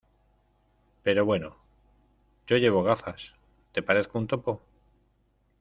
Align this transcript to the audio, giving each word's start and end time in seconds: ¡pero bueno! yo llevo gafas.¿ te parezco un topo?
¡pero 1.03 1.25
bueno! 1.27 1.57
yo 2.47 2.57
llevo 2.57 2.81
gafas.¿ 2.81 3.35
te 3.71 3.83
parezco 3.83 4.17
un 4.17 4.25
topo? 4.25 4.59